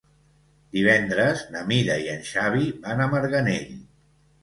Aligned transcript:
Divendres 0.77 1.45
na 1.57 1.63
Mira 1.73 2.01
i 2.07 2.11
en 2.17 2.27
Xavi 2.33 2.73
van 2.89 3.07
a 3.07 3.11
Marganell. 3.15 3.73